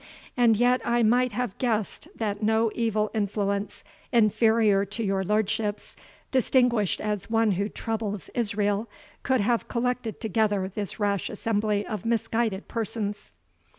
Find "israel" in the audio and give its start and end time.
8.33-8.89